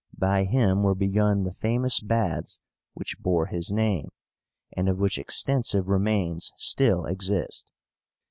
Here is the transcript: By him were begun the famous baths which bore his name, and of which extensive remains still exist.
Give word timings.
By 0.17 0.45
him 0.45 0.81
were 0.81 0.95
begun 0.95 1.43
the 1.43 1.51
famous 1.51 1.99
baths 1.99 2.59
which 2.95 3.19
bore 3.19 3.45
his 3.45 3.71
name, 3.71 4.09
and 4.75 4.89
of 4.89 4.97
which 4.97 5.19
extensive 5.19 5.87
remains 5.89 6.51
still 6.57 7.05
exist. 7.05 7.69